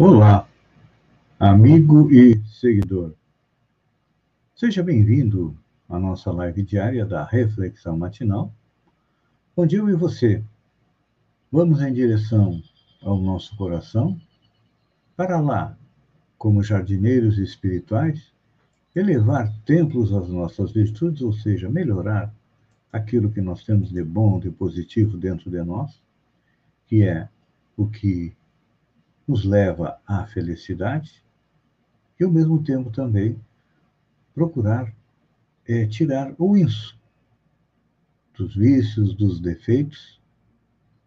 Olá, 0.00 0.48
amigo 1.40 2.08
e 2.12 2.40
seguidor. 2.46 3.14
Seja 4.54 4.80
bem-vindo 4.80 5.58
à 5.88 5.98
nossa 5.98 6.30
live 6.30 6.62
diária 6.62 7.04
da 7.04 7.24
Reflexão 7.24 7.96
Matinal, 7.96 8.54
onde 9.56 9.74
eu 9.74 9.88
e 9.88 9.94
você 9.94 10.40
vamos 11.50 11.82
em 11.82 11.92
direção 11.92 12.62
ao 13.02 13.18
nosso 13.20 13.56
coração 13.56 14.16
para 15.16 15.40
lá, 15.40 15.76
como 16.38 16.62
jardineiros 16.62 17.36
espirituais, 17.36 18.32
elevar 18.94 19.52
templos 19.64 20.12
às 20.12 20.28
nossas 20.28 20.70
virtudes, 20.70 21.22
ou 21.22 21.32
seja, 21.32 21.68
melhorar 21.68 22.32
aquilo 22.92 23.32
que 23.32 23.40
nós 23.40 23.64
temos 23.64 23.90
de 23.90 24.04
bom, 24.04 24.38
de 24.38 24.48
positivo 24.48 25.16
dentro 25.16 25.50
de 25.50 25.60
nós, 25.64 26.00
que 26.86 27.02
é 27.02 27.28
o 27.76 27.88
que 27.88 28.32
nos 29.28 29.44
leva 29.44 30.00
à 30.06 30.26
felicidade 30.26 31.22
e, 32.18 32.24
ao 32.24 32.30
mesmo 32.30 32.62
tempo, 32.64 32.90
também 32.90 33.38
procurar 34.34 34.92
é, 35.66 35.86
tirar 35.86 36.34
o 36.38 36.56
isso 36.56 36.98
dos 38.34 38.54
vícios, 38.54 39.14
dos 39.14 39.40
defeitos, 39.40 40.18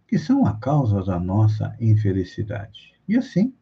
que 0.06 0.20
são 0.20 0.46
a 0.46 0.54
causa 0.54 1.02
da 1.02 1.18
nossa 1.18 1.76
infelicidade. 1.80 2.94
E 3.08 3.18
assim, 3.18 3.54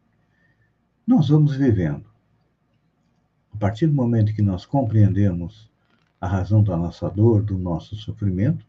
nós 1.06 1.28
vamos 1.28 1.54
vivendo. 1.56 2.04
A 3.54 3.56
partir 3.56 3.86
do 3.86 3.94
momento 3.94 4.34
que 4.34 4.42
nós 4.42 4.66
compreendemos 4.66 5.70
a 6.20 6.26
razão 6.26 6.62
da 6.62 6.76
nossa 6.76 7.08
dor, 7.08 7.42
do 7.42 7.56
nosso 7.56 7.94
sofrimento, 7.96 8.66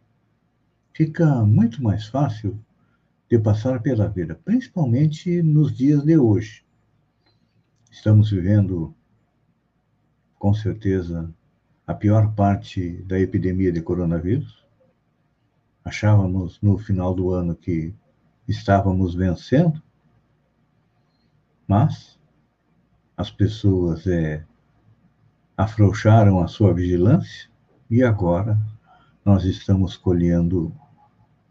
fica 0.94 1.44
muito 1.44 1.84
mais 1.84 2.08
fácil 2.08 2.58
de 3.32 3.40
passar 3.40 3.82
pela 3.82 4.10
vida, 4.10 4.36
principalmente 4.44 5.42
nos 5.42 5.74
dias 5.74 6.04
de 6.04 6.18
hoje. 6.18 6.66
Estamos 7.90 8.30
vivendo, 8.30 8.94
com 10.38 10.54
certeza, 10.54 11.34
a 11.88 11.94
pior 11.94 12.36
parte 12.36 13.02
da 13.04 13.18
epidemia 13.18 13.72
de 13.72 13.82
coronavírus. 13.82 14.68
Achávamos 15.86 16.60
no 16.62 16.78
final 16.78 17.16
do 17.16 17.32
ano 17.32 17.56
que 17.56 17.96
estávamos 18.50 19.16
vencendo, 19.16 19.82
mas 21.66 22.20
as 23.16 23.32
pessoas 23.32 24.06
é, 24.08 24.44
afrouxaram 25.56 26.42
a 26.42 26.50
sua 26.50 26.74
vigilância 26.74 27.50
e 27.90 28.04
agora 28.04 28.60
nós 29.24 29.46
estamos 29.46 29.96
colhendo 29.96 30.76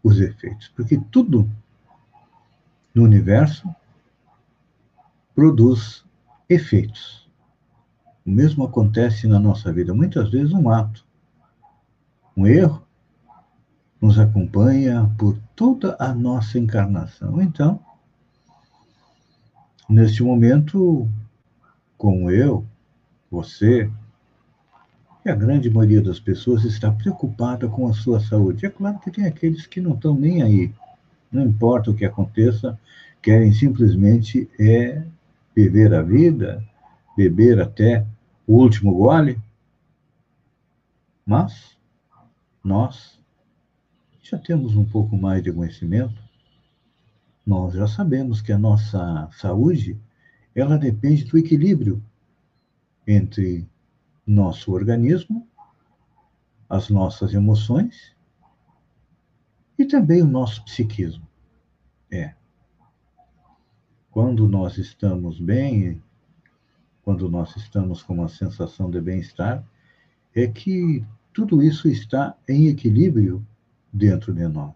os 0.03 0.19
efeitos, 0.21 0.67
porque 0.75 1.01
tudo 1.09 1.49
no 2.93 3.03
universo 3.03 3.73
produz 5.33 6.03
efeitos. 6.49 7.29
O 8.25 8.29
mesmo 8.29 8.63
acontece 8.63 9.27
na 9.27 9.39
nossa 9.39 9.71
vida. 9.71 9.93
Muitas 9.93 10.29
vezes, 10.29 10.53
um 10.53 10.69
ato, 10.69 11.05
um 12.35 12.45
erro, 12.45 12.85
nos 13.99 14.19
acompanha 14.19 15.11
por 15.17 15.37
toda 15.55 15.95
a 15.99 16.13
nossa 16.13 16.59
encarnação. 16.59 17.41
Então, 17.41 17.79
neste 19.87 20.23
momento, 20.23 21.07
como 21.97 22.29
eu, 22.29 22.65
você, 23.29 23.91
e 25.23 25.29
a 25.29 25.35
grande 25.35 25.69
maioria 25.69 26.01
das 26.01 26.19
pessoas 26.19 26.63
está 26.63 26.91
preocupada 26.91 27.67
com 27.67 27.87
a 27.87 27.93
sua 27.93 28.19
saúde. 28.19 28.65
É 28.65 28.69
claro 28.69 28.99
que 28.99 29.11
tem 29.11 29.25
aqueles 29.25 29.67
que 29.67 29.79
não 29.79 29.93
estão 29.93 30.15
nem 30.15 30.41
aí 30.41 30.73
não 31.31 31.43
importa 31.43 31.89
o 31.89 31.95
que 31.95 32.05
aconteça, 32.05 32.79
querem 33.21 33.53
simplesmente 33.53 34.49
é 34.59 35.05
viver 35.55 35.93
a 35.93 36.01
vida, 36.01 36.63
beber 37.15 37.61
até 37.61 38.05
o 38.47 38.55
último 38.55 38.93
gole. 38.95 39.39
Mas 41.25 41.77
nós 42.63 43.19
já 44.21 44.37
temos 44.37 44.75
um 44.75 44.85
pouco 44.85 45.15
mais 45.15 45.43
de 45.43 45.51
conhecimento, 45.51 46.21
nós 47.45 47.73
já 47.73 47.87
sabemos 47.87 48.41
que 48.41 48.51
a 48.51 48.57
nossa 48.57 49.29
saúde 49.33 49.99
ela 50.53 50.77
depende 50.77 51.23
do 51.25 51.37
equilíbrio 51.37 52.03
entre 53.07 53.67
nosso 54.25 54.71
organismo, 54.71 55.47
as 56.69 56.89
nossas 56.89 57.33
emoções 57.33 58.15
e 59.81 59.85
também 59.85 60.21
o 60.21 60.27
nosso 60.27 60.63
psiquismo. 60.63 61.27
É. 62.11 62.35
Quando 64.11 64.47
nós 64.47 64.77
estamos 64.77 65.39
bem, 65.39 66.01
quando 67.03 67.27
nós 67.27 67.55
estamos 67.55 68.03
com 68.03 68.13
uma 68.13 68.29
sensação 68.29 68.91
de 68.91 69.01
bem-estar, 69.01 69.65
é 70.35 70.47
que 70.47 71.03
tudo 71.33 71.63
isso 71.63 71.87
está 71.87 72.37
em 72.47 72.67
equilíbrio 72.67 73.45
dentro 73.91 74.33
de 74.33 74.47
nós. 74.47 74.75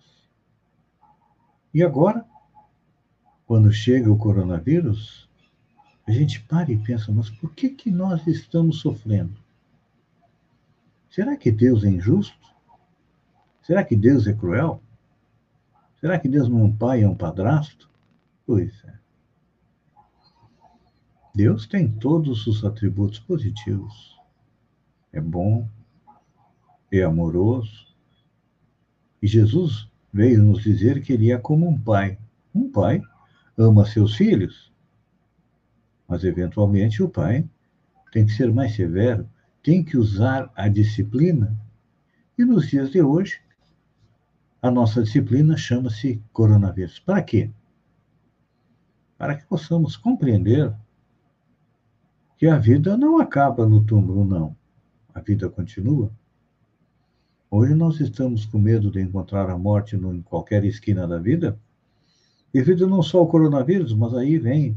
E 1.71 1.83
agora, 1.83 2.25
quando 3.45 3.71
chega 3.71 4.11
o 4.11 4.17
coronavírus, 4.17 5.29
a 6.07 6.11
gente 6.11 6.41
para 6.41 6.71
e 6.71 6.77
pensa, 6.77 7.11
mas 7.11 7.29
por 7.29 7.53
que, 7.53 7.69
que 7.69 7.91
nós 7.91 8.25
estamos 8.25 8.79
sofrendo? 8.79 9.35
Será 11.11 11.37
que 11.37 11.51
Deus 11.51 11.83
é 11.83 11.89
injusto? 11.89 12.47
Será 13.61 13.83
que 13.83 13.95
Deus 13.95 14.25
é 14.25 14.33
cruel? 14.33 14.81
Será 16.05 16.19
que 16.19 16.29
Deus 16.29 16.47
não 16.47 16.59
é 16.59 16.63
um 16.65 16.71
pai, 16.71 17.01
é 17.01 17.09
um 17.09 17.15
padrasto? 17.15 17.89
Pois 18.45 18.71
é. 18.85 18.93
Deus 21.33 21.65
tem 21.65 21.91
todos 21.91 22.45
os 22.45 22.63
atributos 22.63 23.17
positivos. 23.17 24.15
É 25.11 25.19
bom, 25.19 25.67
é 26.91 27.01
amoroso. 27.01 27.87
E 29.19 29.25
Jesus 29.25 29.89
veio 30.13 30.43
nos 30.43 30.61
dizer 30.61 31.01
que 31.01 31.11
ele 31.11 31.31
é 31.31 31.39
como 31.39 31.67
um 31.67 31.75
pai. 31.75 32.19
Um 32.53 32.71
pai 32.71 33.01
ama 33.57 33.83
seus 33.83 34.15
filhos, 34.15 34.71
mas 36.07 36.23
eventualmente 36.23 37.01
o 37.01 37.09
pai 37.09 37.49
tem 38.11 38.27
que 38.27 38.33
ser 38.33 38.53
mais 38.53 38.75
severo, 38.75 39.27
tem 39.63 39.83
que 39.83 39.97
usar 39.97 40.51
a 40.55 40.67
disciplina. 40.67 41.57
E 42.37 42.45
nos 42.45 42.67
dias 42.67 42.91
de 42.91 43.01
hoje, 43.01 43.41
a 44.65 44.71
nossa 44.71 45.03
disciplina 45.03 45.55
chama-se 45.55 46.19
coronavírus. 46.33 46.97
Para 46.97 47.21
quê? 47.21 47.51
Para 49.15 49.35
que 49.35 49.45
possamos 49.45 49.95
compreender 49.95 50.73
que 52.35 52.47
a 52.47 52.57
vida 52.57 52.97
não 52.97 53.19
acaba 53.19 53.67
no 53.67 53.85
túmulo, 53.85 54.25
não. 54.25 54.57
A 55.13 55.19
vida 55.19 55.47
continua. 55.49 56.11
Hoje 57.49 57.75
nós 57.75 57.99
estamos 57.99 58.47
com 58.47 58.57
medo 58.57 58.89
de 58.89 58.99
encontrar 58.99 59.51
a 59.51 59.57
morte 59.57 59.95
em 59.95 60.21
qualquer 60.23 60.65
esquina 60.65 61.07
da 61.07 61.19
vida, 61.19 61.59
devido 62.51 62.87
não 62.87 63.03
só 63.03 63.19
ao 63.19 63.27
coronavírus, 63.27 63.93
mas 63.93 64.15
aí 64.15 64.39
vem 64.39 64.75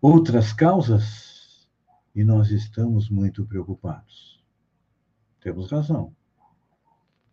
outras 0.00 0.52
causas 0.52 1.68
e 2.14 2.22
nós 2.22 2.52
estamos 2.52 3.10
muito 3.10 3.44
preocupados. 3.44 4.40
Temos 5.40 5.72
razão 5.72 6.14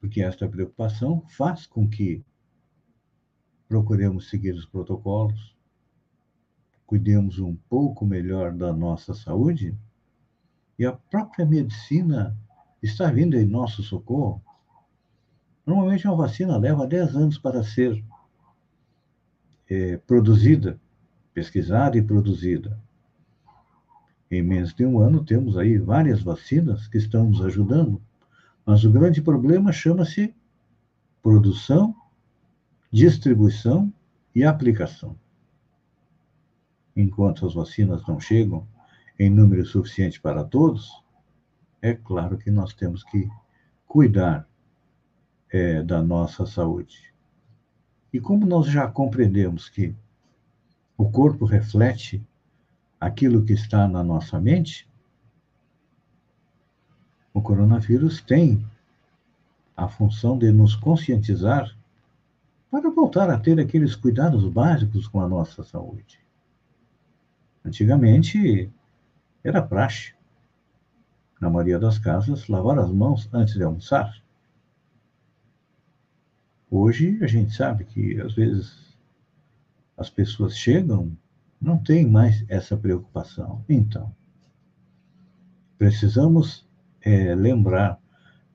porque 0.07 0.21
esta 0.21 0.47
preocupação 0.47 1.21
faz 1.27 1.65
com 1.67 1.85
que 1.85 2.23
procuremos 3.67 4.29
seguir 4.29 4.53
os 4.53 4.65
protocolos, 4.65 5.53
cuidemos 6.85 7.39
um 7.39 7.57
pouco 7.69 8.05
melhor 8.05 8.53
da 8.53 8.71
nossa 8.71 9.13
saúde 9.13 9.77
e 10.79 10.85
a 10.85 10.93
própria 10.93 11.45
medicina 11.45 12.33
está 12.81 13.11
vindo 13.11 13.35
em 13.35 13.45
nosso 13.45 13.83
socorro. 13.83 14.41
Normalmente, 15.65 16.07
uma 16.07 16.15
vacina 16.15 16.55
leva 16.57 16.87
10 16.87 17.15
anos 17.17 17.37
para 17.37 17.61
ser 17.61 18.01
é, 19.69 19.97
produzida, 19.97 20.79
pesquisada 21.33 21.97
e 21.97 22.01
produzida. 22.01 22.79
Em 24.31 24.41
menos 24.41 24.73
de 24.73 24.85
um 24.85 25.01
ano, 25.01 25.25
temos 25.25 25.57
aí 25.57 25.77
várias 25.77 26.23
vacinas 26.23 26.87
que 26.87 26.97
estão 26.97 27.25
nos 27.25 27.41
ajudando 27.41 28.01
mas 28.67 28.83
o 28.83 28.91
grande 28.91 29.21
problema 29.21 29.71
chama-se 29.71 30.35
produção, 31.23 31.95
distribuição 32.91 33.93
e 34.35 34.43
aplicação. 34.43 35.17
Enquanto 36.93 37.47
as 37.47 37.53
vacinas 37.53 38.05
não 38.05 38.19
chegam 38.19 38.67
em 39.17 39.29
número 39.29 39.65
suficiente 39.65 40.19
para 40.19 40.43
todos, 40.43 41.01
é 41.81 41.93
claro 41.93 42.37
que 42.37 42.51
nós 42.51 42.73
temos 42.73 43.05
que 43.05 43.29
cuidar 43.87 44.45
é, 45.49 45.81
da 45.81 46.03
nossa 46.03 46.45
saúde. 46.45 47.13
E 48.11 48.19
como 48.19 48.45
nós 48.45 48.67
já 48.67 48.85
compreendemos 48.85 49.69
que 49.69 49.95
o 50.97 51.09
corpo 51.09 51.45
reflete 51.45 52.21
aquilo 52.99 53.45
que 53.45 53.53
está 53.53 53.87
na 53.87 54.03
nossa 54.03 54.41
mente, 54.41 54.89
o 57.37 57.41
coronavírus 57.41 58.19
tem 58.19 58.65
a 59.75 59.87
função 59.87 60.39
de 60.39 60.51
nos 60.51 60.75
conscientizar 60.75 61.71
para 62.71 62.89
voltar 62.89 63.29
a 63.29 63.37
ter 63.37 63.59
aqueles 63.59 63.95
cuidados 63.95 64.43
básicos 64.49 65.07
com 65.07 65.21
a 65.21 65.29
nossa 65.29 65.63
saúde. 65.63 66.19
Antigamente 67.63 68.71
era 69.43 69.61
praxe, 69.61 70.15
na 71.39 71.47
maioria 71.47 71.77
das 71.77 71.99
casas, 71.99 72.47
lavar 72.47 72.79
as 72.79 72.89
mãos 72.89 73.29
antes 73.31 73.53
de 73.53 73.61
almoçar. 73.61 74.11
Hoje 76.71 77.19
a 77.23 77.27
gente 77.27 77.53
sabe 77.53 77.85
que 77.85 78.19
às 78.19 78.33
vezes 78.33 78.97
as 79.95 80.09
pessoas 80.09 80.57
chegam, 80.57 81.15
não 81.61 81.77
tem 81.77 82.09
mais 82.09 82.43
essa 82.49 82.75
preocupação. 82.75 83.63
Então, 83.69 84.11
precisamos 85.77 86.66
é, 87.07 87.33
lembrar 87.33 87.97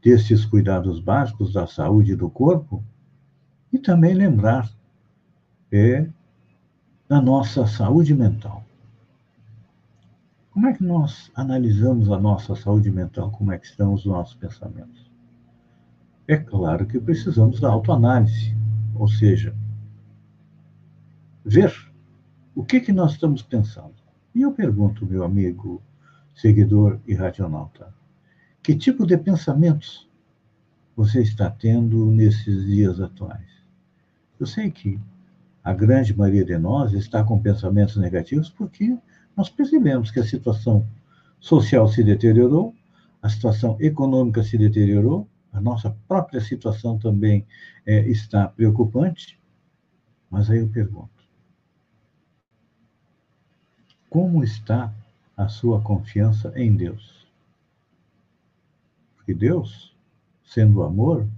desses 0.03 0.45
cuidados 0.45 1.01
básicos 1.01 1.55
da 1.55 1.67
saúde 1.67 2.15
do 2.15 2.29
corpo 2.29 2.85
e 3.73 3.79
também 3.79 4.13
lembrar 4.13 4.71
é, 5.73 6.07
da 7.09 7.19
nossa 7.19 7.67
saúde 7.67 8.15
mental. 8.15 8.63
Como 10.51 10.67
é 10.67 10.75
que 10.75 10.85
nós 10.85 11.31
analisamos 11.35 12.11
a 12.11 12.21
nossa 12.21 12.55
saúde 12.55 12.91
mental? 12.91 13.31
Como 13.31 13.51
é 13.53 13.59
que 13.59 13.65
estão 13.65 13.95
os 13.95 14.05
nossos 14.05 14.35
pensamentos? 14.35 15.11
É 16.29 16.37
claro 16.37 16.85
que 16.85 17.01
precisamos 17.01 17.59
da 17.59 17.71
autoanálise, 17.71 18.55
ou 18.95 19.09
seja, 19.09 19.57
ver 21.43 21.73
o 22.55 22.63
que, 22.63 22.81
que 22.81 22.93
nós 22.93 23.13
estamos 23.13 23.41
pensando. 23.41 23.95
E 24.35 24.43
eu 24.43 24.53
pergunto, 24.53 25.07
meu 25.07 25.25
amigo, 25.25 25.81
seguidor 26.35 27.01
e 27.07 27.15
radionauta, 27.15 28.02
que 28.63 28.77
tipo 28.77 29.05
de 29.05 29.17
pensamentos 29.17 30.09
você 30.97 31.21
está 31.21 31.51
tendo 31.51 32.07
nesses 32.13 32.65
dias 32.67 33.01
atuais? 33.01 33.51
Eu 34.39 34.47
sei 34.47 34.71
que 34.71 35.01
a 35.65 35.73
grande 35.73 36.17
maioria 36.17 36.45
de 36.45 36.59
nós 36.59 36.93
está 36.93 37.25
com 37.25 37.41
pensamentos 37.41 37.97
negativos 37.97 38.51
porque 38.51 38.97
nós 39.37 39.49
percebemos 39.49 40.11
que 40.11 40.21
a 40.21 40.25
situação 40.25 40.87
social 41.41 41.89
se 41.89 42.05
deteriorou, 42.05 42.75
a 43.21 43.29
situação 43.29 43.77
econômica 43.81 44.43
se 44.43 44.57
deteriorou, 44.57 45.27
a 45.53 45.61
nossa 45.61 45.91
própria 46.09 46.41
situação 46.41 46.99
também 46.99 47.47
é, 47.85 48.09
está 48.09 48.49
preocupante. 48.49 49.39
Mas 50.31 50.51
aí 50.51 50.59
eu 50.59 50.69
pergunto: 50.69 51.11
como 54.09 54.43
está 54.43 54.93
a 55.37 55.49
sua 55.49 55.81
confiança 55.81 56.53
em 56.57 56.75
Deus? 56.75 57.12
Porque 59.23 59.35
Deus, 59.35 59.95
sendo 60.45 60.83
amor, 60.83 61.29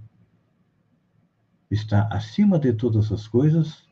está 1.69 2.07
acima 2.07 2.57
de 2.57 2.73
todas 2.73 3.11
as 3.11 3.27
coisas 3.27 3.83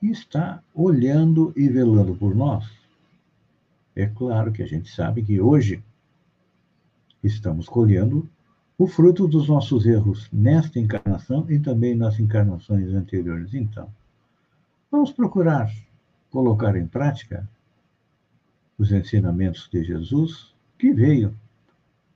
e 0.00 0.10
está 0.10 0.62
olhando 0.74 1.52
e 1.54 1.68
velando 1.68 2.14
por 2.14 2.34
nós. 2.34 2.66
É 3.94 4.06
claro 4.06 4.52
que 4.52 4.62
a 4.62 4.66
gente 4.66 4.90
sabe 4.90 5.22
que 5.22 5.38
hoje 5.38 5.84
estamos 7.22 7.68
colhendo 7.68 8.26
o 8.78 8.86
fruto 8.86 9.28
dos 9.28 9.48
nossos 9.48 9.84
erros 9.84 10.30
nesta 10.32 10.78
encarnação 10.78 11.44
e 11.50 11.58
também 11.58 11.94
nas 11.94 12.18
encarnações 12.18 12.94
anteriores. 12.94 13.52
Então, 13.52 13.92
vamos 14.90 15.12
procurar 15.12 15.70
colocar 16.30 16.74
em 16.74 16.86
prática 16.86 17.46
os 18.78 18.90
ensinamentos 18.90 19.68
de 19.70 19.84
Jesus, 19.84 20.54
que 20.78 20.90
veio 20.94 21.36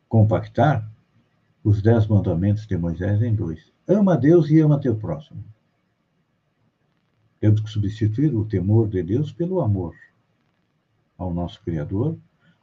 compactar 0.09 0.91
os 1.67 1.83
dez 1.83 2.07
mandamentos 2.07 2.65
de 2.65 2.79
Moisés 2.79 3.21
em 3.21 3.35
dois. 3.35 3.73
Ama 3.89 4.15
a 4.15 4.17
Deus 4.17 4.49
e 4.51 4.61
ama 4.61 4.81
teu 4.81 4.95
próximo. 4.95 5.43
Temos 7.41 7.61
que 7.61 7.69
substituir 7.69 8.33
o 8.37 8.45
temor 8.45 8.89
de 8.89 9.03
Deus 9.03 9.33
pelo 9.33 9.61
amor 9.61 9.93
ao 11.19 11.35
nosso 11.35 11.61
Criador, 11.65 12.17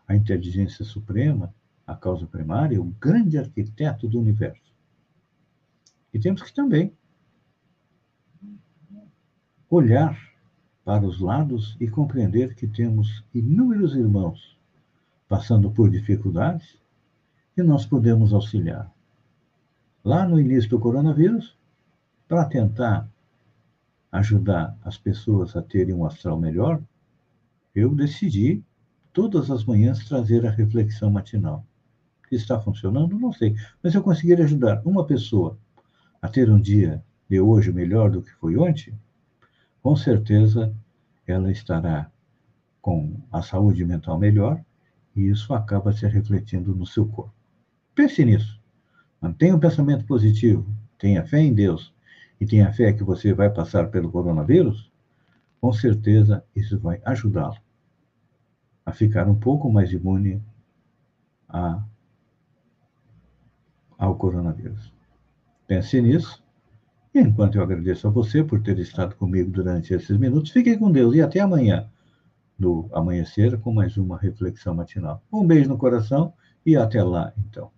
à 0.07 0.15
inteligência 0.15 0.85
suprema, 0.85 1.53
à 1.85 1.93
causa 1.93 2.25
primária, 2.25 2.81
o 2.81 2.95
grande 2.97 3.37
arquiteto 3.37 4.07
do 4.07 4.17
universo. 4.17 4.73
E 6.13 6.17
temos 6.17 6.41
que 6.41 6.53
também 6.53 6.93
olhar 9.69 10.17
para 10.85 11.05
os 11.05 11.19
lados 11.19 11.75
e 11.77 11.89
compreender 11.89 12.55
que 12.55 12.67
temos 12.67 13.21
inúmeros 13.33 13.97
irmãos 13.97 14.57
passando 15.27 15.69
por 15.69 15.89
dificuldades 15.89 16.81
e 17.55 17.61
nós 17.61 17.85
podemos 17.85 18.33
auxiliar. 18.33 18.91
Lá 20.03 20.27
no 20.27 20.39
início 20.39 20.69
do 20.69 20.79
coronavírus, 20.79 21.57
para 22.27 22.45
tentar 22.45 23.07
ajudar 24.11 24.77
as 24.83 24.97
pessoas 24.97 25.55
a 25.55 25.61
terem 25.61 25.93
um 25.93 26.05
astral 26.05 26.39
melhor, 26.39 26.81
eu 27.75 27.93
decidi 27.93 28.63
todas 29.11 29.49
as 29.49 29.63
manhãs 29.63 30.05
trazer 30.05 30.45
a 30.45 30.51
reflexão 30.51 31.09
matinal. 31.09 31.65
Está 32.31 32.59
funcionando, 32.59 33.17
não 33.19 33.31
sei, 33.31 33.55
mas 33.81 33.93
eu 33.93 34.01
conseguir 34.01 34.41
ajudar 34.41 34.81
uma 34.83 35.05
pessoa 35.05 35.57
a 36.21 36.27
ter 36.27 36.49
um 36.49 36.59
dia 36.59 37.03
de 37.29 37.39
hoje 37.39 37.71
melhor 37.71 38.09
do 38.09 38.21
que 38.21 38.31
foi 38.31 38.57
ontem, 38.57 38.97
com 39.81 39.95
certeza 39.95 40.73
ela 41.27 41.51
estará 41.51 42.09
com 42.81 43.21
a 43.31 43.41
saúde 43.41 43.85
mental 43.85 44.17
melhor 44.17 44.63
e 45.15 45.27
isso 45.27 45.53
acaba 45.53 45.93
se 45.93 46.07
refletindo 46.07 46.75
no 46.75 46.85
seu 46.85 47.05
corpo. 47.07 47.42
Pense 47.95 48.23
nisso. 48.25 48.59
Mantenha 49.21 49.55
um 49.55 49.59
pensamento 49.59 50.05
positivo, 50.05 50.65
tenha 50.97 51.25
fé 51.25 51.39
em 51.39 51.53
Deus 51.53 51.93
e 52.39 52.45
tenha 52.45 52.73
fé 52.73 52.91
que 52.91 53.03
você 53.03 53.33
vai 53.33 53.49
passar 53.49 53.89
pelo 53.89 54.11
coronavírus, 54.11 54.91
com 55.61 55.71
certeza 55.71 56.43
isso 56.55 56.77
vai 56.79 57.01
ajudá-lo 57.05 57.55
a 58.85 58.91
ficar 58.91 59.27
um 59.29 59.35
pouco 59.35 59.71
mais 59.71 59.91
imune 59.91 60.43
a, 61.47 61.83
ao 63.97 64.15
coronavírus. 64.15 64.93
Pense 65.67 66.01
nisso. 66.01 66.43
E 67.13 67.19
enquanto 67.19 67.55
eu 67.55 67.63
agradeço 67.63 68.07
a 68.07 68.11
você 68.11 68.43
por 68.43 68.61
ter 68.61 68.77
estado 68.79 69.15
comigo 69.15 69.51
durante 69.51 69.93
esses 69.93 70.17
minutos, 70.17 70.51
fiquem 70.51 70.77
com 70.77 70.91
Deus 70.91 71.15
e 71.15 71.21
até 71.21 71.39
amanhã, 71.39 71.89
no 72.57 72.89
amanhecer, 72.91 73.57
com 73.59 73.71
mais 73.71 73.97
uma 73.97 74.17
reflexão 74.17 74.73
matinal. 74.73 75.23
Um 75.31 75.45
beijo 75.45 75.69
no 75.69 75.77
coração 75.77 76.33
e 76.65 76.75
até 76.75 77.01
lá, 77.03 77.31
então. 77.37 77.71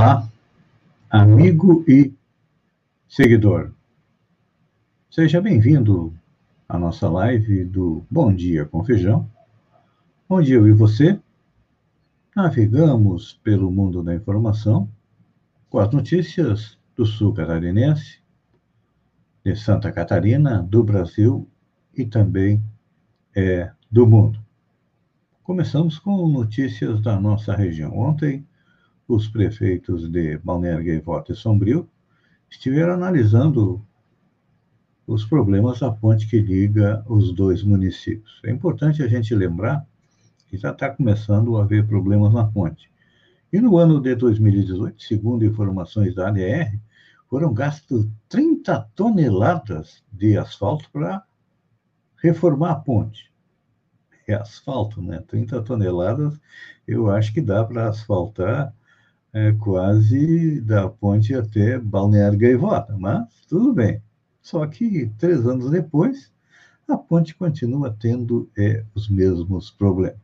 Olá, 0.00 0.26
amigo 1.10 1.84
e 1.86 2.14
seguidor. 3.06 3.70
Seja 5.10 5.42
bem-vindo 5.42 6.14
à 6.66 6.78
nossa 6.78 7.06
live 7.06 7.66
do 7.66 8.02
Bom 8.10 8.32
Dia 8.32 8.64
com 8.64 8.82
Feijão, 8.82 9.30
onde 10.26 10.54
eu 10.54 10.66
e 10.66 10.72
você 10.72 11.20
navegamos 12.34 13.38
pelo 13.44 13.70
mundo 13.70 14.02
da 14.02 14.14
informação 14.14 14.88
com 15.68 15.78
as 15.78 15.92
notícias 15.92 16.78
do 16.96 17.04
sul 17.04 17.34
catarinense, 17.34 18.22
de 19.44 19.54
Santa 19.54 19.92
Catarina, 19.92 20.62
do 20.62 20.82
Brasil 20.82 21.46
e 21.94 22.06
também 22.06 22.64
é, 23.36 23.70
do 23.90 24.06
mundo. 24.06 24.40
Começamos 25.42 25.98
com 25.98 26.26
notícias 26.26 27.02
da 27.02 27.20
nossa 27.20 27.54
região. 27.54 27.94
Ontem, 27.98 28.46
os 29.10 29.28
prefeitos 29.28 30.08
de 30.08 30.38
Balneário 30.38 30.84
Gaivota 30.84 31.32
e 31.32 31.36
Sombrio 31.36 31.88
estiveram 32.48 32.94
analisando 32.94 33.84
os 35.06 35.24
problemas 35.24 35.80
da 35.80 35.90
ponte 35.90 36.28
que 36.28 36.40
liga 36.40 37.04
os 37.08 37.32
dois 37.32 37.64
municípios. 37.64 38.40
É 38.44 38.50
importante 38.50 39.02
a 39.02 39.08
gente 39.08 39.34
lembrar 39.34 39.84
que 40.46 40.56
já 40.56 40.70
está 40.70 40.88
começando 40.88 41.56
a 41.56 41.64
haver 41.64 41.86
problemas 41.86 42.32
na 42.32 42.44
ponte. 42.44 42.90
E 43.52 43.60
no 43.60 43.76
ano 43.76 44.00
de 44.00 44.14
2018, 44.14 45.02
segundo 45.02 45.44
informações 45.44 46.14
da 46.14 46.28
ANR, 46.28 46.78
foram 47.28 47.52
gastos 47.52 48.06
30 48.28 48.88
toneladas 48.94 50.04
de 50.12 50.38
asfalto 50.38 50.88
para 50.92 51.24
reformar 52.22 52.70
a 52.70 52.76
ponte. 52.76 53.32
É 54.28 54.34
asfalto, 54.34 55.02
né? 55.02 55.20
30 55.26 55.62
toneladas, 55.62 56.40
eu 56.86 57.10
acho 57.10 57.34
que 57.34 57.40
dá 57.40 57.64
para 57.64 57.88
asfaltar 57.88 58.72
é, 59.32 59.52
quase 59.52 60.60
da 60.60 60.88
ponte 60.88 61.34
até 61.34 61.78
Balneário 61.78 62.38
Gaivota, 62.38 62.96
mas 62.98 63.28
tudo 63.48 63.72
bem. 63.72 64.02
Só 64.42 64.66
que 64.66 65.10
três 65.18 65.46
anos 65.46 65.70
depois, 65.70 66.32
a 66.88 66.96
ponte 66.96 67.34
continua 67.34 67.96
tendo 67.98 68.50
é, 68.58 68.84
os 68.94 69.08
mesmos 69.08 69.70
problemas. 69.70 70.18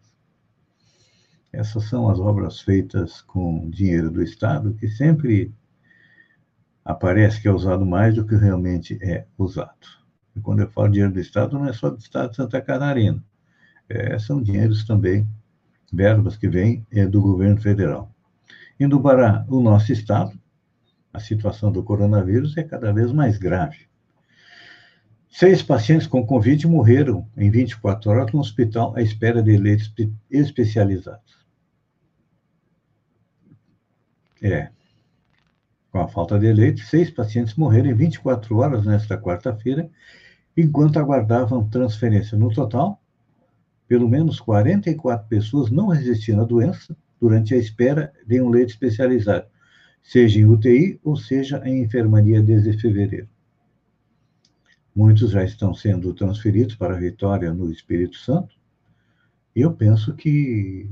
Essas 1.53 1.85
são 1.85 2.09
as 2.09 2.19
obras 2.19 2.61
feitas 2.61 3.23
com 3.23 3.71
dinheiro 3.71 4.11
do 4.11 4.23
Estado, 4.23 4.75
que 4.75 4.89
sempre 4.89 5.55
aparece 6.85 7.41
que 7.41 7.49
é 7.49 7.53
usado 7.53 7.87
mais 7.87 8.15
do 8.15 8.27
que 8.27 8.35
realmente 8.35 8.99
é 9.01 9.27
usado. 9.39 9.87
E 10.35 10.41
quando 10.41 10.61
eu 10.61 10.71
falo 10.71 10.91
dinheiro 10.91 11.13
do 11.13 11.21
Estado, 11.21 11.59
não 11.59 11.67
é 11.67 11.73
só 11.73 11.89
do 11.91 11.99
Estado 11.99 12.31
de 12.31 12.37
Santa 12.37 12.61
Catarina. 12.61 13.23
É, 13.89 14.19
são 14.19 14.43
dinheiros 14.43 14.85
também, 14.85 15.27
verbas 15.93 16.37
que 16.37 16.49
vêm 16.49 16.87
é, 16.91 17.07
do 17.07 17.23
governo 17.23 17.61
federal. 17.61 18.13
Indo 18.79 19.01
para 19.01 19.47
o 19.49 19.61
nosso 19.61 19.93
Estado, 19.93 20.39
a 21.13 21.19
situação 21.19 21.73
do 21.73 21.83
coronavírus 21.83 22.57
é 22.59 22.63
cada 22.63 22.93
vez 22.93 23.11
mais 23.11 23.39
grave. 23.39 23.89
Seis 25.31 25.63
pacientes 25.63 26.07
com 26.07 26.27
Covid 26.27 26.67
morreram 26.67 27.29
em 27.37 27.51
24 27.51 28.11
horas 28.11 28.33
no 28.33 28.41
hospital 28.41 28.95
à 28.97 29.03
espera 29.03 29.43
de 29.43 29.57
leitos 29.57 29.93
especializados. 30.31 31.47
É. 34.43 34.71
Com 35.91 36.01
a 36.01 36.09
falta 36.09 36.39
de 36.39 36.53
leite, 36.53 36.85
seis 36.85 37.11
pacientes 37.11 37.55
morreram 37.55 37.91
em 37.91 37.95
24 37.95 38.59
horas 38.59 38.85
nesta 38.85 39.17
quarta-feira, 39.17 39.91
enquanto 40.55 40.99
aguardavam 40.99 41.69
transferência. 41.69 42.37
No 42.37 42.53
total, 42.53 43.03
pelo 43.89 44.09
menos 44.09 44.39
44 44.39 45.27
pessoas 45.29 45.71
não 45.71 45.89
resistiram 45.89 46.43
à 46.43 46.45
doença 46.45 46.95
durante 47.21 47.55
a 47.55 47.59
espera 47.59 48.13
de 48.27 48.41
um 48.41 48.49
leite 48.49 48.71
especializado, 48.71 49.47
seja 50.03 50.39
em 50.39 50.45
UTI 50.45 51.01
ou 51.03 51.17
seja 51.17 51.61
em 51.65 51.83
enfermaria 51.83 52.43
desde 52.43 52.79
fevereiro. 52.79 53.29
Muitos 54.95 55.31
já 55.31 55.45
estão 55.45 55.75
sendo 55.75 56.15
transferidos 56.15 56.75
para 56.75 56.95
a 56.95 56.99
Vitória 56.99 57.53
no 57.53 57.71
Espírito 57.71 58.17
Santo. 58.17 58.57
E 59.55 59.61
eu 59.61 59.73
penso 59.73 60.15
que 60.15 60.89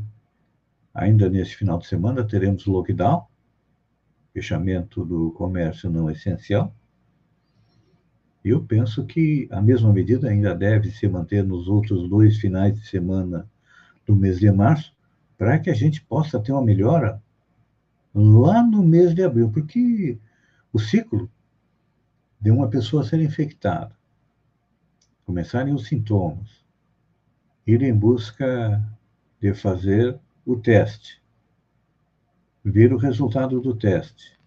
ainda 0.92 1.28
nesse 1.30 1.56
final 1.56 1.78
de 1.78 1.86
semana 1.86 2.22
teremos 2.22 2.66
lockdown, 2.66 3.26
fechamento 4.32 5.04
do 5.04 5.32
comércio 5.32 5.90
não 5.90 6.10
essencial. 6.10 6.74
Eu 8.44 8.62
penso 8.62 9.06
que 9.06 9.48
a 9.50 9.62
mesma 9.62 9.90
medida 9.92 10.28
ainda 10.28 10.54
deve 10.54 10.90
se 10.90 11.08
manter 11.08 11.42
nos 11.42 11.66
outros 11.66 12.08
dois 12.08 12.36
finais 12.36 12.78
de 12.78 12.86
semana 12.86 13.50
do 14.06 14.14
mês 14.14 14.38
de 14.38 14.50
março, 14.52 14.93
para 15.44 15.58
que 15.58 15.68
a 15.68 15.74
gente 15.74 16.00
possa 16.00 16.40
ter 16.40 16.52
uma 16.52 16.64
melhora 16.64 17.22
lá 18.14 18.62
no 18.62 18.82
mês 18.82 19.14
de 19.14 19.22
abril, 19.22 19.50
porque 19.50 20.18
o 20.72 20.78
ciclo 20.78 21.30
de 22.40 22.50
uma 22.50 22.66
pessoa 22.66 23.04
ser 23.04 23.20
infectada, 23.20 23.94
começarem 25.26 25.74
os 25.74 25.86
sintomas, 25.86 26.64
ir 27.66 27.82
em 27.82 27.94
busca 27.94 28.82
de 29.38 29.52
fazer 29.52 30.18
o 30.46 30.56
teste, 30.56 31.22
ver 32.64 32.94
o 32.94 32.96
resultado 32.96 33.60
do 33.60 33.76
teste, 33.76 34.40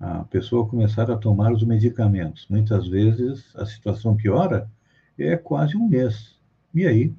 a 0.00 0.24
pessoa 0.24 0.66
começar 0.66 1.10
a 1.10 1.18
tomar 1.18 1.52
os 1.52 1.62
medicamentos. 1.62 2.46
Muitas 2.48 2.88
vezes 2.88 3.54
a 3.54 3.66
situação 3.66 4.16
piora, 4.16 4.66
é 5.18 5.36
quase 5.36 5.76
um 5.76 5.86
mês. 5.86 6.40
E 6.74 6.86
aí 6.86 7.14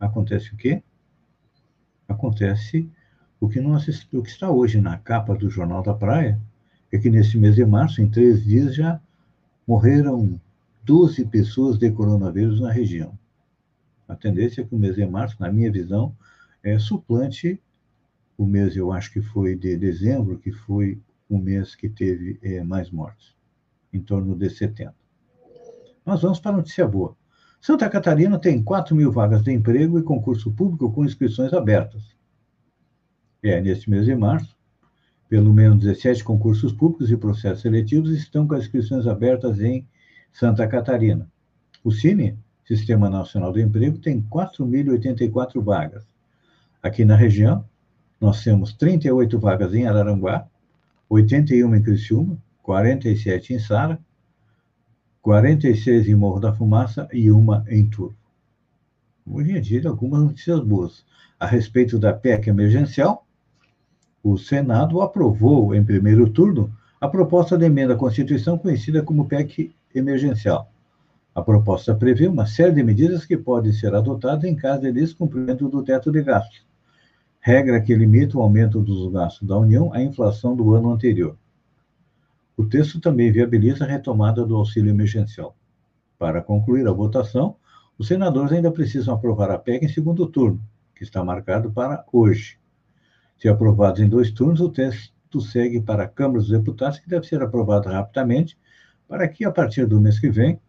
acontece 0.00 0.54
o 0.54 0.56
quê? 0.56 0.82
Acontece 2.14 2.88
o 3.40 3.48
que, 3.48 3.60
nós, 3.60 3.86
o 4.12 4.22
que 4.22 4.30
está 4.30 4.50
hoje 4.50 4.80
na 4.80 4.96
capa 4.96 5.34
do 5.34 5.50
Jornal 5.50 5.82
da 5.82 5.92
Praia, 5.92 6.40
é 6.90 6.98
que 6.98 7.10
nesse 7.10 7.36
mês 7.36 7.56
de 7.56 7.64
março, 7.64 8.00
em 8.00 8.08
três 8.08 8.44
dias, 8.44 8.74
já 8.74 9.00
morreram 9.66 10.40
12 10.84 11.24
pessoas 11.26 11.76
de 11.76 11.90
coronavírus 11.90 12.60
na 12.60 12.70
região. 12.70 13.18
A 14.08 14.14
tendência 14.14 14.62
é 14.62 14.64
que 14.64 14.74
o 14.74 14.78
mês 14.78 14.96
de 14.96 15.04
março, 15.04 15.36
na 15.40 15.50
minha 15.50 15.70
visão, 15.70 16.14
é 16.62 16.78
suplante 16.78 17.60
o 18.36 18.46
mês, 18.46 18.76
eu 18.76 18.92
acho 18.92 19.12
que 19.12 19.20
foi 19.20 19.54
de 19.56 19.76
dezembro, 19.76 20.38
que 20.38 20.52
foi 20.52 20.98
o 21.28 21.38
mês 21.38 21.74
que 21.74 21.88
teve 21.88 22.38
é, 22.42 22.62
mais 22.62 22.90
mortes, 22.90 23.34
em 23.92 24.00
torno 24.00 24.34
de 24.34 24.50
70. 24.50 24.94
Nós 26.04 26.22
vamos 26.22 26.40
para 26.40 26.52
a 26.52 26.56
notícia 26.56 26.86
boa. 26.86 27.16
Santa 27.64 27.88
Catarina 27.88 28.38
tem 28.38 28.62
4 28.62 28.94
mil 28.94 29.10
vagas 29.10 29.42
de 29.42 29.50
emprego 29.50 29.98
e 29.98 30.02
concurso 30.02 30.52
público 30.52 30.92
com 30.92 31.02
inscrições 31.02 31.50
abertas. 31.54 32.14
É, 33.42 33.58
neste 33.58 33.88
mês 33.88 34.04
de 34.04 34.14
março, 34.14 34.54
pelo 35.30 35.50
menos 35.50 35.82
17 35.82 36.22
concursos 36.24 36.74
públicos 36.74 37.10
e 37.10 37.16
processos 37.16 37.62
seletivos 37.62 38.10
estão 38.10 38.46
com 38.46 38.54
as 38.54 38.64
inscrições 38.64 39.06
abertas 39.06 39.62
em 39.62 39.88
Santa 40.30 40.68
Catarina. 40.68 41.26
O 41.82 41.90
CINE, 41.90 42.38
Sistema 42.66 43.08
Nacional 43.08 43.50
do 43.50 43.58
Emprego, 43.58 43.96
tem 43.96 44.20
4.084 44.20 45.64
vagas. 45.64 46.06
Aqui 46.82 47.02
na 47.02 47.16
região, 47.16 47.64
nós 48.20 48.44
temos 48.44 48.74
38 48.74 49.38
vagas 49.38 49.72
em 49.72 49.86
Araranguá, 49.86 50.46
81 51.08 51.74
em 51.76 51.82
Criciúma, 51.82 52.36
47 52.62 53.54
em 53.54 53.58
Sara, 53.58 53.98
46 55.24 56.06
em 56.06 56.14
Morro 56.14 56.38
da 56.38 56.52
Fumaça 56.52 57.08
e 57.10 57.30
uma 57.30 57.64
em 57.66 57.88
Turvo. 57.88 58.14
Hoje 59.26 59.56
em 59.56 59.60
dia, 59.62 59.88
algumas 59.88 60.22
notícias 60.22 60.60
boas. 60.60 61.02
A 61.40 61.46
respeito 61.46 61.98
da 61.98 62.12
PEC 62.12 62.50
emergencial, 62.50 63.26
o 64.22 64.36
Senado 64.36 65.00
aprovou 65.00 65.74
em 65.74 65.82
primeiro 65.82 66.28
turno 66.28 66.70
a 67.00 67.08
proposta 67.08 67.56
de 67.56 67.64
emenda 67.64 67.94
à 67.94 67.96
Constituição 67.96 68.58
conhecida 68.58 69.02
como 69.02 69.24
PEC 69.24 69.74
emergencial. 69.94 70.70
A 71.34 71.40
proposta 71.40 71.94
prevê 71.94 72.26
uma 72.26 72.44
série 72.44 72.72
de 72.72 72.82
medidas 72.82 73.24
que 73.24 73.38
podem 73.38 73.72
ser 73.72 73.94
adotadas 73.94 74.44
em 74.44 74.54
caso 74.54 74.82
de 74.82 74.92
descumprimento 74.92 75.70
do 75.70 75.82
teto 75.82 76.12
de 76.12 76.22
gastos, 76.22 76.66
regra 77.40 77.80
que 77.80 77.94
limita 77.94 78.36
o 78.36 78.42
aumento 78.42 78.78
dos 78.78 79.10
gastos 79.10 79.48
da 79.48 79.56
União 79.56 79.90
à 79.90 80.02
inflação 80.02 80.54
do 80.54 80.74
ano 80.74 80.92
anterior. 80.92 81.34
O 82.56 82.64
texto 82.64 83.00
também 83.00 83.32
viabiliza 83.32 83.84
a 83.84 83.88
retomada 83.88 84.44
do 84.44 84.56
auxílio 84.56 84.90
emergencial. 84.90 85.56
Para 86.18 86.40
concluir 86.40 86.86
a 86.86 86.92
votação, 86.92 87.56
os 87.98 88.08
senadores 88.08 88.52
ainda 88.52 88.70
precisam 88.70 89.14
aprovar 89.14 89.50
a 89.50 89.58
PEC 89.58 89.84
em 89.84 89.88
segundo 89.88 90.26
turno, 90.26 90.60
que 90.94 91.02
está 91.02 91.24
marcado 91.24 91.70
para 91.72 92.04
hoje. 92.12 92.58
Se 93.38 93.48
aprovado 93.48 94.02
em 94.02 94.08
dois 94.08 94.30
turnos, 94.30 94.60
o 94.60 94.68
texto 94.68 95.40
segue 95.40 95.80
para 95.80 96.04
a 96.04 96.08
Câmara 96.08 96.38
dos 96.38 96.48
Deputados, 96.48 96.98
que 96.98 97.08
deve 97.08 97.26
ser 97.26 97.42
aprovado 97.42 97.88
rapidamente, 97.88 98.56
para 99.08 99.26
que, 99.28 99.44
a 99.44 99.50
partir 99.50 99.86
do 99.86 100.00
mês 100.00 100.18
que 100.18 100.30
vem, 100.30 100.60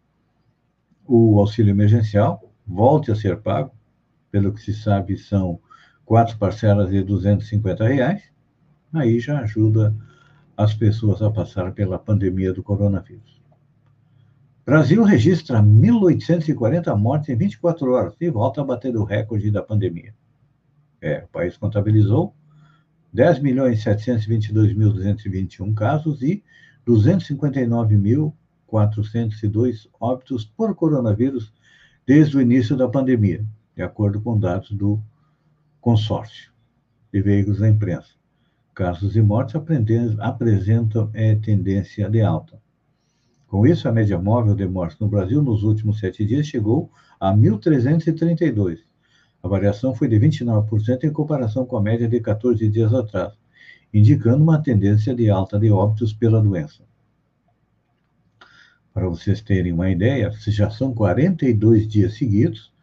o 1.08 1.39
auxílio 1.39 1.72
emergencial 1.72 2.51
volte 2.65 3.12
a 3.12 3.15
ser 3.15 3.38
pago, 3.38 3.72
pelo 4.32 4.51
que 4.51 4.60
se 4.60 4.74
sabe, 4.74 5.18
são 5.18 5.60
quatro 6.04 6.38
parcelas 6.38 6.89
de 6.89 7.04
250 7.04 7.88
reais, 7.88 8.24
aí 8.94 9.20
já 9.20 9.39
ajuda 9.39 9.96
as 10.57 10.74
pessoas 10.74 11.21
a 11.21 11.29
passar 11.29 11.71
pela 11.74 12.00
pandemia 12.00 12.51
do 12.53 12.63
coronavírus. 12.63 13.43
Brasil 14.65 15.03
registra 15.03 15.62
1.840 15.62 16.97
mortes 16.97 17.27
em 17.29 17.35
24 17.35 17.91
horas 17.91 18.15
e 18.19 18.27
volta 18.29 18.62
a 18.62 18.63
bater 18.63 18.97
o 18.97 19.03
recorde 19.03 19.51
da 19.51 19.62
pandemia. 19.62 20.15
É, 21.00 21.24
o 21.24 21.27
país 21.27 21.55
contabilizou 21.55 22.33
10.722.221 23.15 25.71
casos 25.75 26.24
e 26.24 26.43
259.402 26.88 29.88
óbitos 30.00 30.45
por 30.45 30.74
coronavírus 30.74 31.53
desde 32.05 32.38
o 32.38 32.41
início 32.41 32.75
da 32.75 32.88
pandemia, 32.88 33.45
de 33.75 33.83
acordo 33.83 34.19
com 34.21 34.39
dados 34.39 34.71
do 34.71 35.00
consórcio 35.79 36.51
de 37.13 37.21
veículos 37.21 37.59
da 37.59 37.69
imprensa. 37.69 38.15
Casos 38.75 39.15
e 39.15 39.22
mortes 39.22 39.55
apresentam 40.20 41.10
é, 41.13 41.34
tendência 41.34 42.10
de 42.10 42.22
alta. 42.22 42.62
Com 43.48 43.65
isso, 43.65 43.88
a 43.88 43.91
média 43.91 44.20
móvel 44.20 44.53
de 44.53 44.67
mortes 44.67 45.00
no 45.00 45.08
Brasil 45.08 45.41
nos 45.41 45.63
últimos 45.63 45.98
sete 45.98 46.25
dias 46.25 46.46
chegou 46.46 46.91
a 47.20 47.34
1.332, 47.34 48.79
a 49.46 49.48
variação 49.48 49.94
foi 49.94 50.08
de 50.08 50.20
29% 50.20 51.03
em 51.03 51.13
comparação 51.13 51.67
com 51.67 51.77
a 51.77 51.82
média 51.82 52.08
de 52.08 52.20
14 52.20 52.67
dias 52.67 52.91
atrás, 52.91 53.32
indicando 53.94 54.44
uma 54.44 54.60
tendência 54.60 55.13
de 55.13 55.29
alta 55.29 55.60
de 55.60 55.70
óbitos 55.70 56.12
pela 56.13 56.41
doença. 56.41 56.84
Para 58.91 59.08
vocês 59.08 59.41
terem 59.41 59.72
uma 59.72 59.91
ideia, 59.91 60.32
já 60.48 60.72
são 60.72 60.96
42 60.96 61.88
dias 61.88 62.17
seguidos 62.17 62.74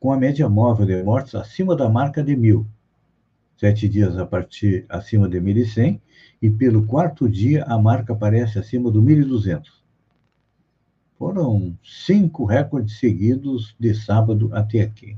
com 0.00 0.10
a 0.10 0.16
média 0.16 0.48
móvel 0.48 0.86
de 0.86 1.02
mortes 1.02 1.34
acima 1.34 1.76
da 1.76 1.86
marca 1.86 2.24
de 2.24 2.34
mil, 2.34 2.66
sete 3.60 3.86
dias 3.86 4.16
a 4.16 4.24
partir 4.24 4.86
acima 4.88 5.28
de 5.28 5.38
1.100, 5.38 6.00
e 6.40 6.50
pelo 6.50 6.86
quarto 6.86 7.28
dia 7.28 7.62
a 7.64 7.78
marca 7.78 8.14
aparece 8.14 8.58
acima 8.58 8.90
do 8.90 9.02
1.200. 9.02 9.66
Foram 11.18 11.76
cinco 11.84 12.46
recordes 12.46 12.98
seguidos 12.98 13.76
de 13.78 13.94
sábado 13.94 14.48
até 14.54 14.80
aqui. 14.80 15.14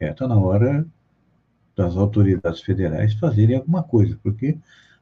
É, 0.00 0.08
está 0.08 0.26
na 0.26 0.38
hora 0.38 0.86
das 1.76 1.94
autoridades 1.94 2.62
federais 2.62 3.12
fazerem 3.12 3.56
alguma 3.56 3.82
coisa, 3.82 4.18
porque 4.22 4.56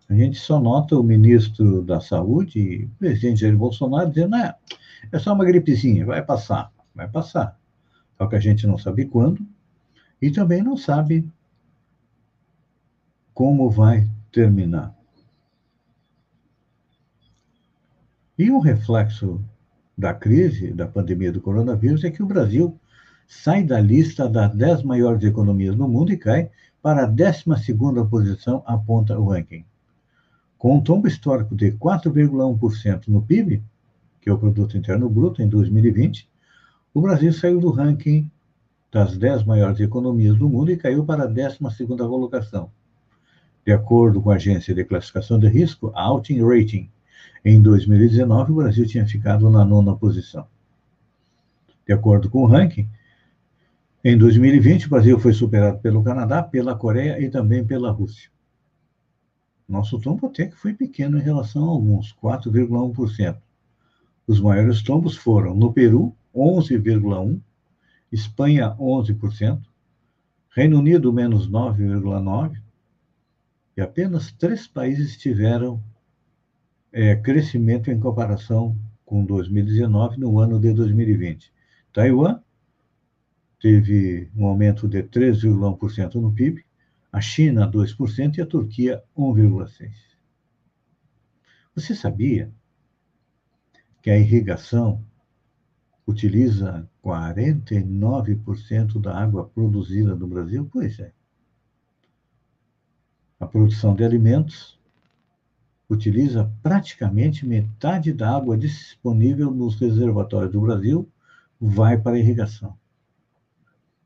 a 0.09 0.15
gente 0.15 0.41
só 0.41 0.59
nota 0.59 0.99
o 0.99 1.05
ministro 1.05 1.83
da 1.83 2.01
Saúde, 2.01 2.91
o 2.93 2.99
presidente 2.99 3.43
Jair 3.43 3.57
Bolsonaro, 3.57 4.11
dizendo, 4.11 4.35
é, 4.35 4.57
é 5.13 5.19
só 5.21 5.33
uma 5.33 5.45
gripezinha, 5.45 6.05
vai 6.05 6.21
passar, 6.21 6.73
vai 6.93 7.09
passar. 7.09 7.57
Só 8.19 8.27
que 8.27 8.35
a 8.35 8.41
gente 8.41 8.67
não 8.67 8.77
sabe 8.77 9.05
quando 9.05 9.47
e 10.21 10.33
também 10.33 10.65
não 10.65 10.77
sabe 10.77 11.25
como 13.37 13.69
vai 13.69 14.09
terminar. 14.33 14.97
E 18.39 18.51
um 18.51 18.61
reflexo 18.61 19.45
da 19.97 20.15
crise, 20.15 20.73
da 20.73 20.87
pandemia 20.87 21.31
do 21.31 21.43
coronavírus, 21.43 22.03
é 22.03 22.11
que 22.11 22.23
o 22.23 22.27
Brasil 22.27 22.81
sai 23.29 23.63
da 23.63 23.79
lista 23.79 24.27
das 24.27 24.55
10 24.55 24.85
maiores 24.85 25.23
economias 25.23 25.77
no 25.77 25.87
mundo 25.87 26.15
e 26.15 26.17
cai 26.17 26.51
para 26.81 27.03
a 27.03 27.07
12 27.07 27.75
posição, 28.11 28.63
aponta 28.65 29.19
o 29.19 29.29
ranking. 29.29 29.67
Com 30.57 30.77
um 30.77 30.81
tombo 30.81 31.07
histórico 31.07 31.55
de 31.55 31.73
4,1% 31.73 33.09
no 33.09 33.21
PIB, 33.21 33.63
que 34.23 34.31
é 34.31 34.33
o 34.33 34.39
Produto 34.39 34.79
Interno 34.79 35.11
Bruto, 35.11 35.43
em 35.43 35.49
2020, 35.49 36.27
o 36.95 37.03
Brasil 37.03 37.35
saiu 37.35 37.61
do 37.61 37.69
ranking 37.69 38.31
das 38.91 39.19
10 39.19 39.45
maiores 39.45 39.79
economias 39.81 40.39
do 40.39 40.49
mundo 40.49 40.71
e 40.71 40.77
caiu 40.79 41.05
para 41.05 41.25
a 41.25 41.27
12 41.27 41.59
colocação. 41.99 42.71
De 43.67 43.73
acordo 43.73 44.23
com 44.23 44.31
a 44.31 44.37
agência 44.37 44.73
de 44.73 44.85
classificação 44.85 45.41
de 45.41 45.49
risco, 45.49 45.91
Altin 45.93 46.41
Rating, 46.41 46.89
em 47.45 47.61
2019, 47.61 48.53
o 48.53 48.55
Brasil 48.55 48.87
tinha 48.87 49.05
ficado 49.05 49.51
na 49.51 49.65
nona 49.65 49.97
posição. 49.97 50.47
De 51.85 51.93
acordo 51.93 52.31
com 52.31 52.45
o 52.45 52.47
ranking, 52.47 52.89
em 54.05 54.17
2020, 54.17 54.87
o 54.87 54.91
Brasil 54.91 55.19
foi 55.19 55.33
superado 55.33 55.81
pelo 55.81 56.05
Canadá, 56.05 56.45
pela 56.45 56.77
Coreia 56.77 57.21
e 57.21 57.29
também 57.29 57.67
pela 57.67 57.91
Rússia. 57.91 58.31
Nosso 59.69 59.99
tombo 59.99 60.29
até 60.29 60.47
que 60.47 60.57
foi 60.57 60.73
pequeno 60.73 61.19
em 61.19 61.23
relação 61.23 61.65
a 61.65 61.73
alguns, 61.73 62.17
4,1%. 62.23 63.37
Os 64.29 64.41
maiores 64.41 64.81
tombos 64.81 65.17
foram 65.17 65.57
no 65.57 65.73
Peru, 65.73 66.15
11,1%, 66.33 67.41
Espanha, 68.13 68.77
11%, 68.79 69.61
Reino 70.51 70.79
Unido, 70.79 71.13
menos 71.13 71.51
9,9%, 71.51 72.66
e 73.77 73.81
apenas 73.83 74.33
três 74.33 74.67
países 74.67 75.17
tiveram 75.17 75.83
é, 76.93 77.15
crescimento 77.15 77.91
em 77.91 78.01
comparação 78.01 78.75
com 79.05 79.25
2019 79.25 80.19
no 80.19 80.39
ano 80.39 80.59
de 80.59 80.73
2020. 80.73 81.53
Taiwan 81.93 82.41
teve 83.61 84.31
um 84.35 84.47
aumento 84.47 84.89
de 84.89 85.03
3,1% 85.03 86.15
no 86.15 86.33
PIB, 86.33 86.65
a 87.13 87.21
China 87.21 87.71
2% 87.71 88.39
e 88.39 88.43
a 88.43 88.47
Turquia 88.47 89.03
1,6%. 89.17 89.91
Você 91.75 91.95
sabia 91.95 92.51
que 94.01 94.11
a 94.11 94.19
irrigação 94.19 95.05
utiliza 96.07 96.89
49% 97.05 99.01
da 99.01 99.19
água 99.19 99.47
produzida 99.49 100.15
no 100.15 100.27
Brasil? 100.27 100.67
Pois 100.73 100.99
é. 100.99 101.13
A 103.39 103.47
produção 103.47 103.95
de 103.95 104.05
alimentos 104.05 104.79
utiliza 105.89 106.51
praticamente 106.63 107.47
metade 107.47 108.13
da 108.13 108.35
água 108.35 108.57
disponível 108.57 109.51
nos 109.51 109.79
reservatórios 109.79 110.53
do 110.53 110.61
Brasil 110.61 111.09
vai 111.61 111.99
para 111.99 112.17
a 112.17 112.19
irrigação. 112.19 112.77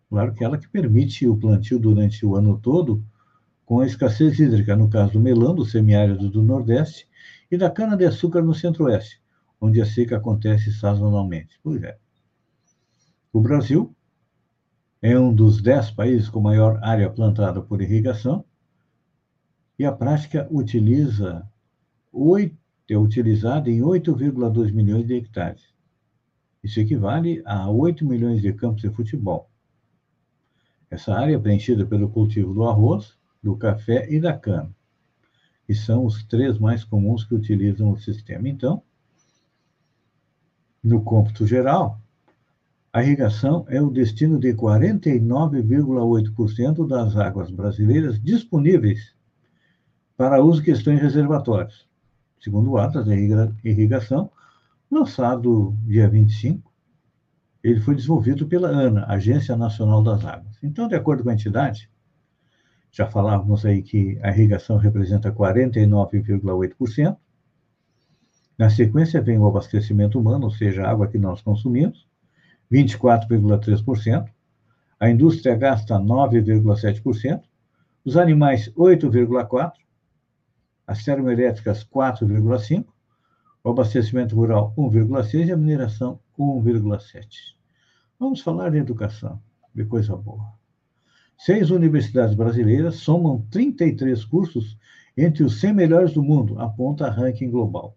Claro 0.08 0.34
que 0.34 0.44
ela 0.44 0.58
que 0.58 0.68
permite 0.68 1.26
o 1.28 1.37
plantio 1.37 1.78
durante 1.78 2.26
o 2.26 2.34
ano 2.34 2.58
todo 2.58 3.04
com 3.64 3.78
a 3.80 3.87
escassez 3.87 4.40
hídrica, 4.40 4.75
no 4.75 4.90
caso 4.90 5.12
do 5.12 5.20
melão, 5.20 5.54
do 5.54 5.64
semiárido 5.64 6.28
do 6.28 6.42
Nordeste, 6.42 7.08
e 7.50 7.56
da 7.56 7.70
cana-de-açúcar 7.70 8.42
no 8.42 8.52
Centro-Oeste, 8.52 9.20
onde 9.60 9.80
a 9.80 9.87
seca 9.87 10.16
acontece 10.16 10.72
sazonalmente. 10.72 11.58
Pois 11.62 11.80
é. 11.82 11.96
O 13.32 13.40
Brasil 13.40 13.94
é 15.00 15.16
um 15.18 15.32
dos 15.32 15.62
dez 15.62 15.90
países 15.90 16.28
com 16.28 16.40
maior 16.40 16.80
área 16.82 17.08
plantada 17.08 17.62
por 17.62 17.80
irrigação, 17.80 18.45
e 19.80 19.84
a 19.86 19.90
prática 19.90 20.47
utiliza 20.50 21.49
8, 22.12 22.54
é 22.90 22.99
utilizada 22.99 23.71
em 23.71 23.80
8,2 23.80 24.75
milhões 24.75 25.06
de 25.06 25.14
hectares. 25.14 25.62
Isso 26.62 26.80
equivale 26.80 27.43
a 27.47 27.71
8 27.71 28.04
milhões 28.04 28.43
de 28.43 28.52
campos 28.52 28.82
de 28.82 28.90
futebol. 28.90 29.49
Essa 30.90 31.14
área 31.14 31.34
é 31.34 31.38
preenchida 31.38 31.86
pelo 31.86 32.10
cultivo 32.10 32.52
do 32.52 32.64
arroz, 32.64 33.16
do 33.43 33.56
café 33.56 34.06
e 34.12 34.21
da 34.21 34.36
cana, 34.36 34.71
que 35.66 35.75
são 35.75 36.04
os 36.04 36.23
três 36.25 36.58
mais 36.58 36.84
comuns 36.84 37.25
que 37.25 37.34
utilizam 37.34 37.90
o 37.90 37.99
sistema. 37.99 38.50
Então, 38.50 38.82
no 40.84 41.02
cômputo 41.02 41.47
geral, 41.47 41.99
a 42.93 43.02
irrigação 43.02 43.64
é 43.66 43.80
o 43.80 43.88
destino 43.88 44.38
de 44.38 44.52
49,8% 44.52 46.86
das 46.86 47.16
águas 47.16 47.50
brasileiras 47.50 48.23
disponíveis 48.23 49.19
para 50.21 50.43
uso 50.43 50.63
em 50.63 50.97
reservatórios 50.99 51.89
segundo 52.39 52.71
o 52.73 52.76
Atlas 52.76 53.06
da 53.06 53.17
Irrigação, 53.17 54.30
lançado 54.91 55.75
dia 55.87 56.06
25. 56.11 56.71
Ele 57.65 57.80
foi 57.80 57.95
desenvolvido 57.95 58.47
pela 58.47 58.69
ANA, 58.69 59.06
Agência 59.06 59.56
Nacional 59.56 60.02
das 60.02 60.23
Águas. 60.26 60.59
Então, 60.63 60.87
de 60.89 60.95
acordo 60.95 61.23
com 61.23 61.30
a 61.30 61.33
entidade, 61.33 61.89
já 62.93 63.06
falávamos 63.06 63.65
aí 63.65 63.80
que 63.80 64.19
a 64.23 64.28
irrigação 64.30 64.76
representa 64.76 65.33
49,8%. 65.33 67.17
Na 68.59 68.69
sequência 68.69 69.23
vem 69.23 69.39
o 69.39 69.47
abastecimento 69.47 70.21
humano, 70.21 70.45
ou 70.45 70.50
seja, 70.50 70.85
a 70.85 70.91
água 70.91 71.09
que 71.09 71.17
nós 71.17 71.41
consumimos, 71.41 72.06
24,3%. 72.71 74.28
A 74.99 75.09
indústria 75.09 75.56
gasta 75.56 75.95
9,7%. 75.95 77.41
Os 78.04 78.19
animais, 78.19 78.71
8,4% 78.75 79.73
as 80.91 81.05
termoelétricas 81.05 81.85
4,5%, 81.85 82.85
o 83.63 83.71
abastecimento 83.71 84.35
rural 84.35 84.75
1,6% 84.76 85.47
e 85.47 85.53
a 85.53 85.57
mineração 85.57 86.19
1,7%. 86.37 87.29
Vamos 88.19 88.41
falar 88.41 88.71
de 88.71 88.79
educação, 88.79 89.41
de 89.73 89.85
coisa 89.85 90.17
boa. 90.17 90.53
Seis 91.39 91.71
universidades 91.71 92.35
brasileiras 92.35 92.97
somam 92.97 93.47
33 93.53 94.25
cursos 94.25 94.76
entre 95.17 95.45
os 95.45 95.61
100 95.61 95.75
melhores 95.75 96.13
do 96.13 96.25
mundo, 96.25 96.59
aponta 96.59 97.09
ranking 97.09 97.53
global. 97.53 97.97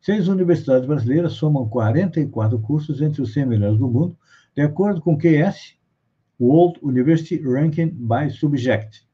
Seis 0.00 0.28
universidades 0.28 0.86
brasileiras 0.86 1.32
somam 1.32 1.68
44 1.68 2.60
cursos 2.60 3.02
entre 3.02 3.22
os 3.22 3.32
100 3.32 3.46
melhores 3.46 3.76
do 3.76 3.88
mundo, 3.88 4.16
de 4.54 4.62
acordo 4.62 5.00
com 5.00 5.14
o 5.14 5.18
QS, 5.18 5.74
World 6.38 6.78
University 6.80 7.42
Ranking 7.42 7.88
by 7.88 8.30
Subject, 8.30 9.04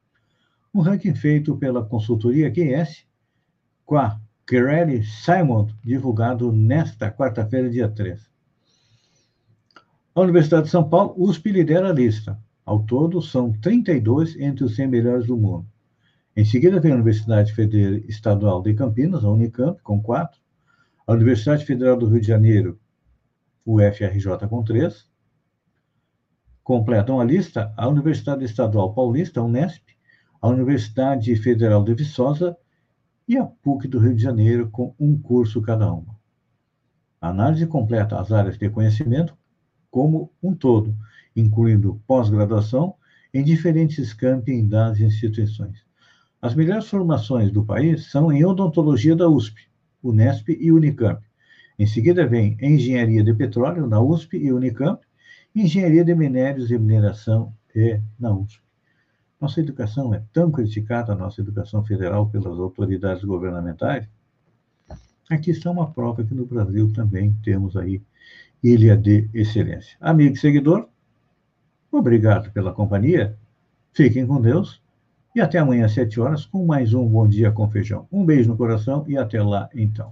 um 0.77 0.83
ranking 0.83 1.15
feito 1.15 1.57
pela 1.57 1.83
consultoria 1.83 2.51
QS 2.51 3.07
com 3.87 3.97
a 3.97 4.21
Kerry 4.47 5.03
Simon, 5.03 5.69
divulgado 5.83 6.53
nesta 6.53 7.11
quarta-feira, 7.11 7.71
dia 7.71 7.89
3. 7.89 8.21
A 10.15 10.21
Universidade 10.21 10.65
de 10.65 10.71
São 10.71 10.87
Paulo, 10.87 11.15
USP, 11.17 11.51
lidera 11.51 11.89
a 11.89 11.93
lista. 11.93 12.39
Ao 12.65 12.83
todo, 12.83 13.23
são 13.23 13.53
32 13.53 14.37
entre 14.39 14.65
os 14.65 14.77
100 14.77 14.87
melhores 14.89 15.27
do 15.27 15.37
mundo. 15.37 15.67
Em 16.37 16.45
seguida, 16.45 16.79
vem 16.79 16.93
a 16.93 16.97
Universidade 16.97 17.55
Federal 17.55 17.95
Estadual 18.07 18.63
de 18.63 18.75
Campinas, 18.75 19.25
a 19.25 19.31
Unicamp, 19.31 19.81
com 19.83 20.03
4. 20.03 20.39
A 21.07 21.13
Universidade 21.13 21.65
Federal 21.65 21.97
do 21.97 22.07
Rio 22.07 22.21
de 22.21 22.27
Janeiro, 22.27 22.79
UFRJ, 23.65 24.47
com 24.47 24.63
3. 24.63 25.09
Completam 26.63 27.19
a 27.19 27.25
lista 27.25 27.73
a 27.77 27.89
Universidade 27.89 28.45
Estadual 28.45 28.93
Paulista, 28.93 29.43
Unesp, 29.43 29.96
a 30.47 30.49
Universidade 30.49 31.35
Federal 31.35 31.83
de 31.83 31.93
Viçosa 31.93 32.57
e 33.27 33.37
a 33.37 33.45
PUC 33.45 33.89
do 33.89 33.99
Rio 33.99 34.15
de 34.15 34.23
Janeiro, 34.23 34.71
com 34.71 34.95
um 34.97 35.21
curso 35.21 35.61
cada 35.61 35.93
uma. 35.93 36.17
A 37.21 37.31
análise 37.31 37.67
completa 37.67 38.21
as 38.21 38.31
áreas 38.31 38.57
de 38.57 38.71
conhecimento 38.71 39.37
como 39.91 40.31
um 40.41 40.55
todo, 40.55 40.95
incluindo 41.35 42.01
pós-graduação 42.07 42.95
em 43.35 43.43
diferentes 43.43 44.15
campi 44.15 44.63
das 44.63 45.01
instituições. 45.01 45.85
As 46.41 46.55
melhores 46.55 46.87
formações 46.87 47.51
do 47.51 47.65
país 47.65 48.09
são 48.09 48.31
em 48.31 48.45
odontologia 48.45 49.17
da 49.17 49.29
USP, 49.29 49.69
Unesp 50.01 50.51
e 50.51 50.71
Unicamp. 50.71 51.21
Em 51.77 51.89
seguida 51.89 52.25
vem 52.25 52.57
engenharia 52.63 53.25
de 53.25 53.35
petróleo 53.35 53.89
na 53.89 54.01
USP 54.01 54.37
e 54.37 54.53
Unicamp, 54.53 55.05
engenharia 55.53 56.05
de 56.05 56.15
minérios 56.15 56.71
e 56.71 56.79
mineração 56.79 57.53
é 57.75 58.01
na 58.17 58.33
USP. 58.33 58.66
Nossa 59.47 59.61
educação 59.61 60.13
é 60.13 60.21
tão 60.33 60.51
criticada, 60.51 61.13
a 61.13 61.15
nossa 61.15 61.41
educação 61.41 61.85
federal, 61.85 62.29
pelas 62.29 62.59
autoridades 62.59 63.23
governamentais. 63.23 64.05
Aqui 65.31 65.53
está 65.53 65.71
uma 65.71 65.89
prova 65.89 66.25
que 66.25 66.35
no 66.35 66.45
Brasil 66.45 66.93
também 66.93 67.33
temos 67.45 67.77
aí 67.77 68.03
ilha 68.61 68.97
de 68.97 69.31
excelência. 69.33 69.97
Amigo 70.01 70.35
e 70.35 70.37
seguidor, 70.37 70.89
obrigado 71.93 72.51
pela 72.51 72.73
companhia. 72.73 73.39
Fiquem 73.93 74.27
com 74.27 74.41
Deus 74.41 74.83
e 75.33 75.41
até 75.41 75.59
amanhã 75.59 75.87
às 75.87 75.93
7 75.93 76.21
horas 76.21 76.45
com 76.45 76.67
mais 76.67 76.93
um 76.93 77.07
Bom 77.07 77.29
Dia 77.29 77.53
com 77.53 77.71
Feijão. 77.71 78.09
Um 78.11 78.27
beijo 78.27 78.49
no 78.49 78.57
coração 78.57 79.05
e 79.07 79.17
até 79.17 79.41
lá 79.41 79.71
então. 79.73 80.05